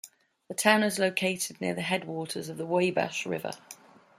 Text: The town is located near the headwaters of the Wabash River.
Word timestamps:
The 0.47 0.55
town 0.55 0.81
is 0.81 0.97
located 0.97 1.61
near 1.61 1.75
the 1.75 1.83
headwaters 1.83 2.49
of 2.49 2.57
the 2.57 2.65
Wabash 2.65 3.23
River. 3.27 3.51